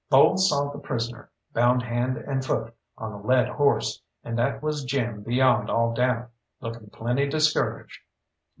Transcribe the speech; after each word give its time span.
Bowles 0.09 0.49
saw 0.49 0.71
the 0.71 0.79
prisoner, 0.79 1.29
bound 1.53 1.83
hand 1.83 2.17
and 2.17 2.43
foot, 2.43 2.73
on 2.97 3.11
a 3.11 3.21
led 3.21 3.47
horse, 3.49 4.01
and 4.23 4.35
that 4.35 4.63
was 4.63 4.83
Jim 4.83 5.21
beyond 5.21 5.69
all 5.69 5.93
doubt, 5.93 6.31
looking 6.59 6.89
plenty 6.89 7.27
discouraged. 7.29 7.99